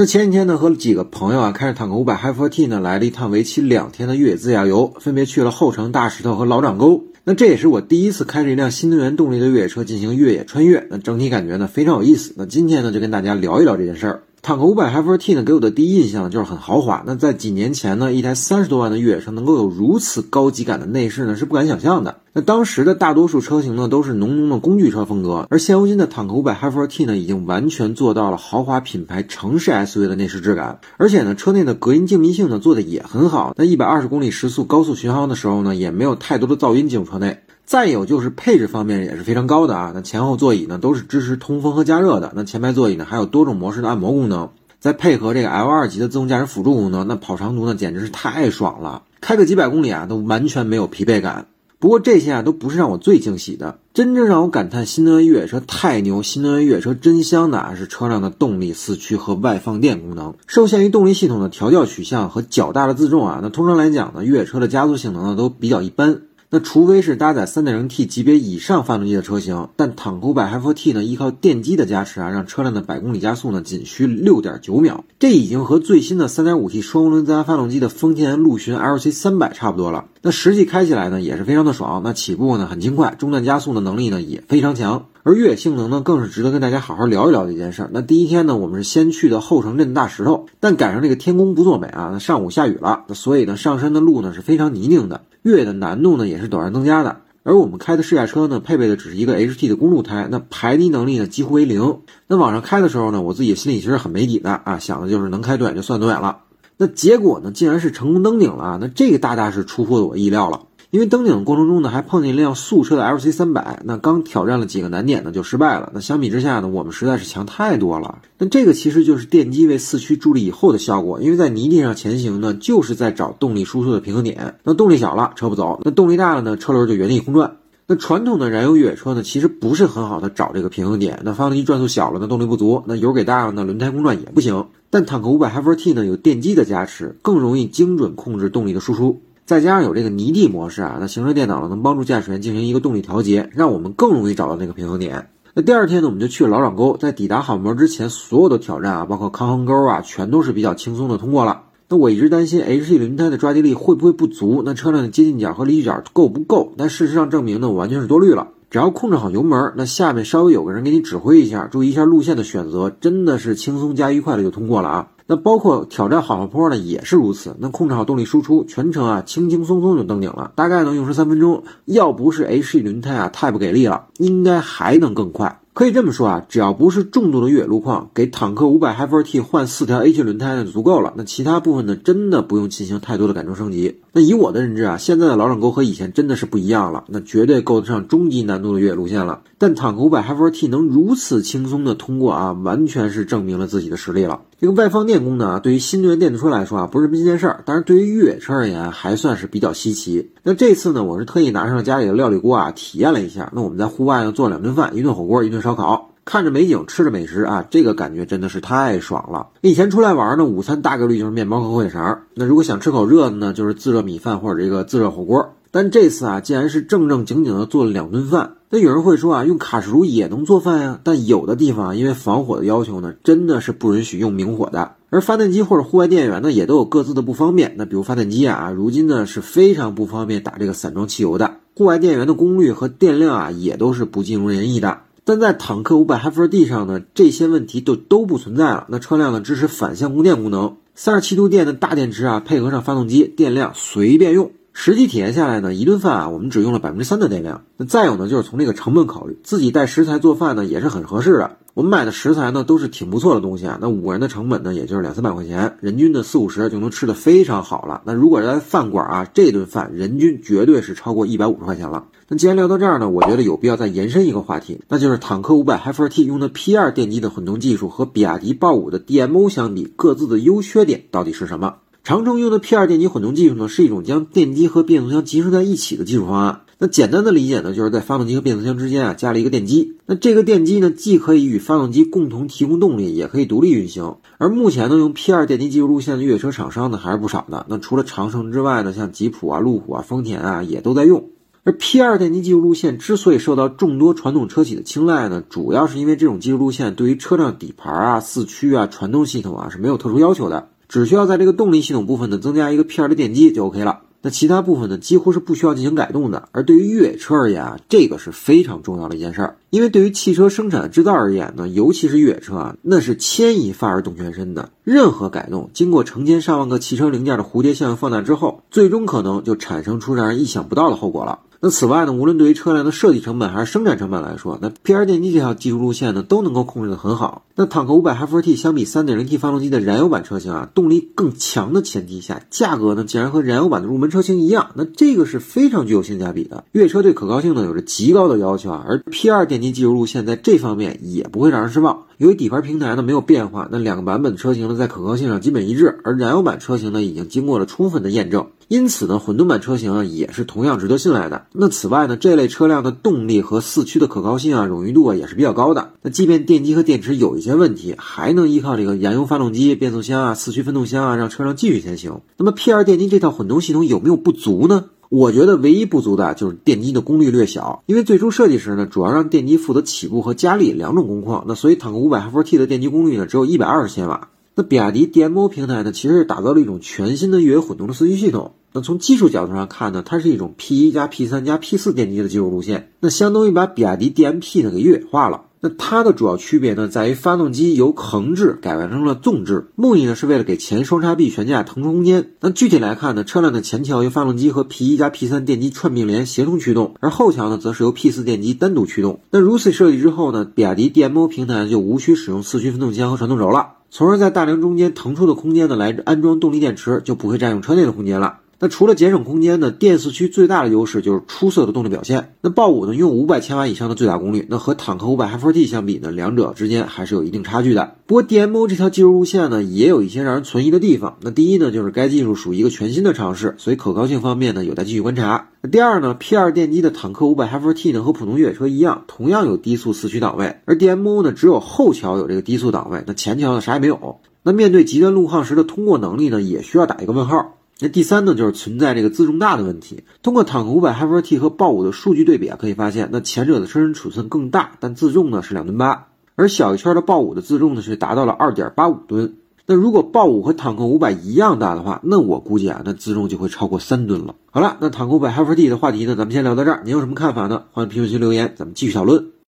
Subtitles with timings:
[0.00, 7.02] 那前几天呢，和几个朋友啊，开着坦克五百 Hi4T 呢，来了一趟为期两天的越野自驾游，分别去了后城、大石头和老掌沟。
[7.24, 12.32] 那这也是我第一次开着一辆新能源动力的越野车进行越野穿越，那整体感觉呢非常有意思。
[12.36, 14.22] 那今天呢，就跟大家聊一聊这件事儿。
[14.48, 17.02] 坦克五百 Hi4T 呢，给我的第一印象就是很豪华。
[17.04, 22.16] 那在几年前呢，一台三十多万的越野车能够有如此高级感的内饰呢，是不敢想象的。
[22.32, 30.80] 那当时的大多数车型呢，都是浓浓的工具车风格，而现如今的坦克五百 Hi4T 呢，已经完全做到了豪华品牌城市 SUV 的内饰质感。
[30.96, 33.52] 而且呢，车内的隔音静谧性呢，做的也很好。
[33.54, 37.38] 那一百二十公里时速高速巡航的时候呢，也没有太多的噪音进入车内。
[37.68, 44.48] 再有就是配置方面也是非常高的啊，那前后座椅呢都是支持通风和加热的，那前排座椅呢还有多种模式的按摩功能，
[44.80, 51.48] 再配合这个 L 二级的自动驾驶辅助功能，那跑长途呢简直是太爽了，开个几百公里啊都完全没有疲惫感。
[51.78, 60.32] 不过这些啊都不是让我最惊喜的，真正让我感叹新能源越野车太牛，新能源越野车真香的啊是车辆的动力、四驱和外放电功能。
[60.46, 66.22] 受限于动力系统的调教取向和较大的自重啊，那通常来讲呢，越野车的加速性能呢都比较一般。
[66.50, 80.06] 那除非是搭载 3.0T 级别以上发动机的车型，但坦克五百 Hi4T 呢，依靠电机的加持啊，让车辆的百公里加速呢仅需6.9秒，这已经和最新的 3.5T 双涡轮增压发动机的丰田陆巡 LC300 差不多了。
[80.28, 87.88] 那实际开起来呢也是非常的爽，那起步呢很轻快，中段加速的能力呢也非常强，而越野性能呢更是值得跟大家好好聊一聊的一件事。
[87.94, 95.22] 那第一天呢，我们是先去的后城镇大石头，但赶上这个天公不作美啊，那上午下雨了，那所以呢上山的路呢是非常泥泞的。
[95.44, 102.00] 越野的难度呢也是陡然增加的，而我们开的试驾车呢，配备的只是一个 HT 的公路胎，那排泥能力呢几乎为零。
[102.26, 106.40] 那往上开的时候呢，我自己心里其实很没底的啊，想的就是能开多远就算多远了。
[106.80, 108.78] 那结果呢，竟然是成功登顶了啊！
[108.80, 110.62] 那这个大大是出乎我意料了。
[110.90, 115.90] 因为登顶的过程中呢，还碰见一辆素车的 LC 三百，那刚挑战了几个难点呢，就失败了。
[115.92, 118.20] 那相比之下呢，我们实在是强太多了。
[118.38, 121.20] 那这个其实就是电机为四驱助力以后的效果。
[121.20, 124.54] 因为在泥地上前行呢，就是在找动力输出的平衡点。
[124.62, 127.56] 那动力小了，车不走；那动力大了呢，车轮就原地空转。
[127.90, 131.18] 那传统的燃油越野车呢，其实不是很好的找这个平衡点。
[131.24, 134.66] 那发动机转速小了呢，动力不足；那油给大了呢，轮胎空转也不行。
[134.90, 139.22] 但坦克五百 Hi4T 呢，有电机的加持，更容易精准控制动力的输出。
[139.46, 145.30] 再加上有这个泥地模式啊，那行车电脑呢能帮助驾驶员进行一个动力调节，让我们更容易找到那个平衡点。
[145.54, 151.62] 那第二天呢，我们就去了老掌沟，在抵达好门之前，所有的挑战啊，包括康衡沟啊，全都是比较轻松的通过了。
[151.90, 156.74] 那我一直担心 HT 轮胎的抓地力会不会不足，那车辆的接近角和离去角够不够？
[156.76, 158.48] 但事实上证明呢，我完全是多虑了。
[158.68, 165.08] 只要控制好油门，那下面稍微有个人给你指挥一下，注意一下路线的选择，真的是轻松加愉快的就通过了啊。
[165.26, 167.56] 那包括挑战好好坡呢，也是如此。
[167.58, 171.64] 那控制好动力输出，全程啊轻轻松松就登顶了，大概能用时三分钟。
[171.86, 175.58] 要不是 H 轮胎啊太不给力了，应该还能更快。
[175.78, 181.14] 可以这么说啊，只要不是重度的越野路况，给坦克五百 Hi4T 换四条 H 轮胎呢就足够了。
[181.16, 184.00] 那其他部分呢，真的不用进行太多的改装升级。
[184.18, 189.42] 那以我的认知啊，现在的老掌沟和以前真的是不一样了，那绝对够得上中级难度的越野路线了。
[189.58, 194.40] 但坦克五百 Hi4T 能如此轻松的通过啊，完全是证明了自己的实力了。
[194.58, 200.32] 这个外放电功能啊，对于新能源电动车来说啊，不是什么新鲜事儿，但是对于越野车而言，还算是比较稀奇。
[200.42, 203.52] 那这次呢，我是特意拿上了家里的料理锅啊，体验了一下。
[203.54, 206.10] 那我们在户外呢，做两顿饭，一顿火锅，一顿烧烤。
[206.28, 209.46] 看着美景，吃着美食啊，这个感觉真的是太爽了。
[209.62, 212.20] 以前出来玩呢，午餐大概率就是面包和火腿肠。
[212.34, 215.54] 那如果想吃口热的呢，就是自热米饭或者这个自热火锅。
[215.70, 218.56] 但这次啊，竟然是正正经经的做了两顿饭。
[218.68, 221.00] 那有人会说啊，用卡式炉也能做饭呀？
[221.02, 224.96] 但有的地方啊因为防火的要求呢，真的是不允许用明火的。
[225.08, 227.72] 而发电机或者户外电源呢，也都有各自的不方便。
[227.78, 231.54] 那比如发电机啊，如今呢是非常不方便打这个散装汽油的。
[231.74, 234.98] 户外电源的功率和电量啊，也都是不尽如人意的。
[235.28, 238.86] 但在坦克五百 Hi4T 上呢，这些问题都都不存在了。
[238.88, 244.50] 那车辆呢支持反向供电功能，三十七度电的大电池啊，配合上发动机，电量随便用。
[244.80, 247.62] 实际体验下来呢，一顿饭啊，我们只用了百分之三的电量。
[247.76, 251.56] 那再有呢，就是从这个成本考虑，自己带食材做饭呢，也是很合适的。
[251.74, 253.76] 我们买的食材呢，都是挺不错的东西啊。
[253.80, 258.02] 那五个人的成本呢，也就是两三百块钱，人均的四五十就能吃的非常好了。
[258.04, 262.04] 那如果在饭馆啊，这顿饭人均绝对是超过一百五十块钱了。
[262.28, 271.74] 那既然聊到这儿呢，我觉得有必要再延伸一个话题，那就是坦克五百 Hi4T 用的 P2 电机的混动技术和比亚迪豹五的 DMO 相比，各自的优缺点到底是什么？
[272.08, 276.62] 长城用的 P2 电机混动技术呢，是一种将电机和变速箱集成在一起的技术方案。
[276.78, 279.98] 那简单的理解呢，就是在发动机和变速箱之间啊，加了一个电机。
[280.06, 284.16] 那这个电机呢，既可以与发动机共同提供动力，也可以独立运行。
[284.38, 287.66] 而目前呢，用 P2 电机技术路线的越野车厂商呢，还是不少的。
[287.68, 291.28] 那除了长城之外呢，像吉普啊、路虎啊、丰田啊，也都在用。
[291.64, 304.00] 而 P2 电机技术路线之所以受到众多传统车企的青睐呢，主要是因为这种技术路线对于车辆底盘啊、四驱啊、传动系统啊是没有特殊要求的，只需要在这个动力系统部分呢增加一个 P2 的电机就 OK 了。
[304.20, 306.48] 那其他部分呢，几乎是不需要进行改动的。
[306.50, 309.56] 而对于越野车而言啊，这个是非常重要的一件事儿。
[309.70, 314.70] 因为对于汽车生产制造而言呢，尤其是越野车啊，那是牵一发而动全身的。
[314.82, 321.38] 任何改动，经过成千上万个汽车零件的蝴蝶效应放大之后，最终可能就产生出让人意想不到的后果了。
[321.60, 327.42] 那此外呢，无论对于车辆的设计成本还是生产成本来说，那 P2 电机这条技术路线呢，都能够控制的很好。
[327.56, 336.62] 那坦克五百 HiFi-T 相比 3.0T 发动机的燃油版车型啊，动力更强的前提下，价格呢竟然和燃油版的入门车型一样，那这个是非常具有性价比的。
[336.70, 342.04] 越野车对可靠性呢有着极高的要求啊，而 P2 电机技术路线在这方面也不会让人失望。
[342.18, 348.44] 由于底盘平台呢没有变化，那两个版本车型呢在可靠性上基本一致，而燃油版车型呢已经经过了充分的验证。
[348.66, 351.46] 因此呢，混动版车型啊也是同样值得信赖的。
[351.52, 355.90] 那此外呢，这类车辆的动力和四驱的可靠性啊、冗余度啊也是比较高的。
[356.02, 362.20] 那即便电机和电池有一些问题，还能依靠这个燃油发动机、变速箱啊、四驱分动箱啊，让车辆继续前行。
[362.36, 364.86] 那么 P2 电机这套混动系统有没有不足呢？
[365.10, 371.44] 我觉得唯一不足的就是电机的功率略小，因为最初设计时呢，主要让电机负责起步和加力两种工况。
[371.48, 374.28] 那所以坦克五百 HiFi-T 的电机功率呢，只有一百二十千瓦。
[374.54, 378.52] 那比亚迪 DMO 平台呢，其实是打造了一种全新的越野混动的四驱系统。
[378.72, 385.44] 那从技术角度上看呢，它是一种 P1 加 P3 加 P4 电机的技术路线，那相当于把比亚迪 DMP 呢给越野化了。
[385.60, 392.30] 那它的主要区别呢，在于发动机由横置改完成了纵置，目的呢是为了给前双叉臂悬架腾出空间。
[392.40, 399.20] 那具体来看呢，车辆的前桥由发动机和 P1 加 P3 电机串并联协同驱动，而后桥呢则是由 P4 电机单独驱动。
[399.30, 403.74] 那如此设计之后呢，比亚迪 DMO 平台就无需使用四驱分动箱和传动轴了。
[403.90, 408.40] 从而在大梁中间腾出的空间呢，来安装动力电池，就不会占用车内的空间了。
[408.60, 412.34] 那除了节省空间呢，电四驱最大的优势就是出色的动力表现。
[412.40, 417.94] 那豹五呢，拥有五百千瓦以上的最大功率，那和坦克五百 HiFi-T 相比呢，两者之间还是有一定差距的。
[418.06, 421.18] 不过 DMO 这条技术路线呢，也有一些让人存疑的地方。
[421.20, 425.50] 那第一呢，就是该技术属于一个全新的尝试，所以可靠性方面呢，有待继续观察。
[425.62, 434.18] 那第二呢，P2 电机的坦克五百 HiFi-T 呢，和普通越野车一样，同样有低速四驱档位，而 DMO 呢，只有后桥有这个低速档位，那前桥呢，啥也没有。
[434.42, 437.54] 那面对极端路况时的通过能力呢，也需要打一个问号。
[437.80, 440.02] 那第三呢，就是存在这个自重大的问题。
[440.20, 449.34] 通过坦克五百 HiFi-T 和豹五的数据对比啊，可以发现，那前者的车身尺寸更大，但自重呢是两吨八，而小一圈的豹五的自重呢是达到了二点八五吨。
[449.64, 454.34] 那如果豹五和坦克五百一样大的话，那我估计啊，那自重就会超过三吨了。
[454.50, 456.82] 好了，那坦克五百 HiFi-T 的话题呢，咱们先聊到这儿。
[456.84, 457.62] 您有什么看法呢？
[457.70, 459.28] 欢迎评论区留言，咱们继续讨论。